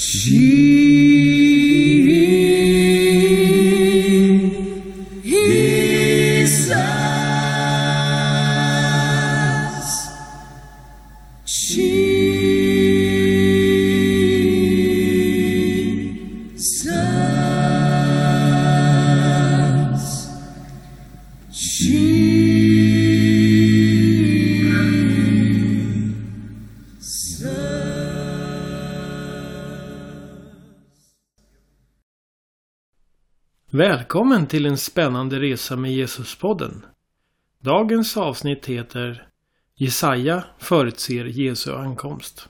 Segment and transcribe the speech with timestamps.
[0.00, 1.27] Sim.
[33.70, 36.86] Välkommen till en spännande resa med Jesuspodden.
[37.60, 39.28] Dagens avsnitt heter
[39.74, 42.48] Jesaja förutser Jesu ankomst.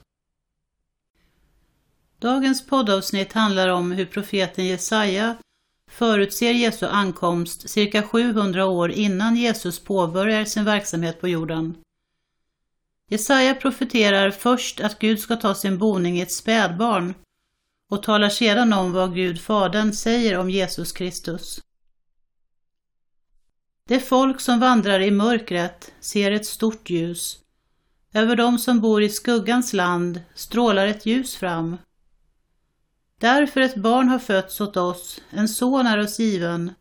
[2.19, 5.37] Dagens poddavsnitt handlar om hur profeten Jesaja
[5.91, 11.77] förutser Jesu ankomst cirka 700 år innan Jesus påbörjar sin verksamhet på jorden.
[13.09, 17.13] Jesaja profeterar först att Gud ska ta sin boning i ett spädbarn
[17.89, 21.61] och talar sedan om vad Gud Fadern säger om Jesus Kristus.
[23.87, 27.39] Det folk som vandrar i mörkret ser ett stort ljus.
[28.13, 31.77] Över dem som bor i skuggans land strålar ett ljus fram.
[33.19, 36.73] Därför ett barn har fötts åt oss, en son är oss given.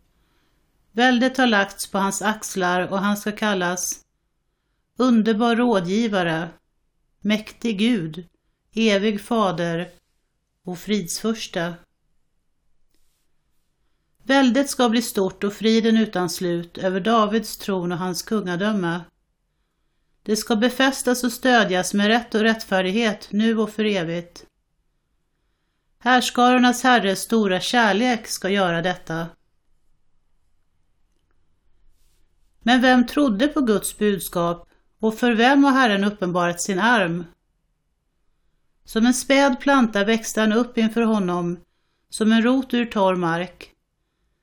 [0.93, 4.01] Väldet har lagts på hans axlar och han ska kallas
[4.97, 6.49] underbar rådgivare,
[7.21, 8.27] mäktig Gud,
[8.75, 9.91] evig fader,
[10.69, 11.75] och fridsförsta.
[14.23, 19.01] Väldet ska bli stort och friden utan slut över Davids tron och hans kungadöme.
[20.23, 24.47] Det ska befästas och stödjas med rätt och rättfärdighet nu och för evigt.
[25.99, 29.27] Härskarornas herres stora kärlek ska göra detta.
[32.59, 34.69] Men vem trodde på Guds budskap
[35.01, 37.25] och för vem har Herren uppenbarat sin arm?
[38.89, 41.61] Som en späd planta växte han upp inför honom,
[42.11, 43.71] som en rot ur torr mark.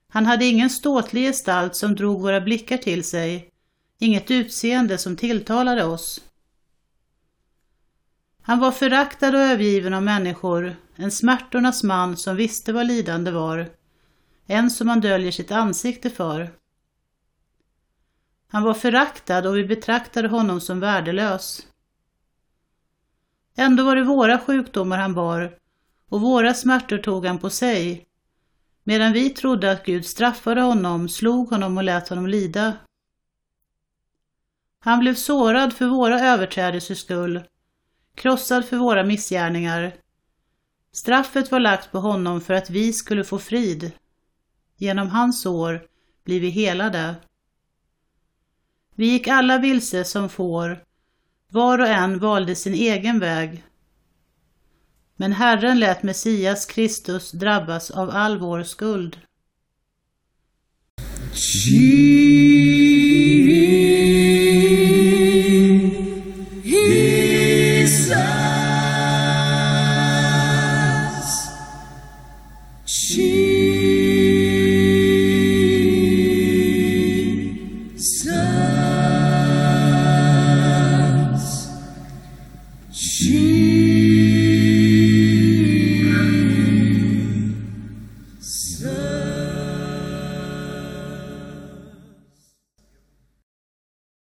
[0.09, 3.49] Han hade ingen ståtlig gestalt som drog våra blickar till sig,
[3.99, 6.21] inget utseende som tilltalade oss.
[8.41, 13.69] Han var föraktad och övergiven av människor, en smärtornas man som visste vad lidande var,
[14.45, 16.51] en som man döljer sitt ansikte för.
[18.47, 21.67] Han var föraktad och vi betraktade honom som värdelös.
[23.57, 25.57] Ändå var det våra sjukdomar han bar
[26.09, 28.05] och våra smärtor tog han på sig,
[28.83, 32.73] medan vi trodde att Gud straffade honom, slog honom och lät honom lida.
[34.79, 37.43] Han blev sårad för våra överträdelsers skull,
[38.15, 39.95] krossad för våra missgärningar.
[40.91, 43.91] Straffet var lagt på honom för att vi skulle få frid.
[44.77, 45.87] Genom hans sår
[46.23, 47.15] blir vi helade.
[48.95, 50.83] Vi gick alla vilse som får,
[51.51, 53.63] var och en valde sin egen väg.
[55.17, 59.17] Men Herren lät Messias Kristus drabbas av all vår skuld.
[61.33, 62.34] Jesus.